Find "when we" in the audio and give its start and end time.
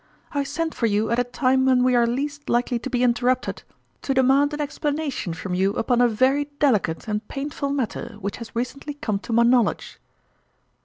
1.67-1.93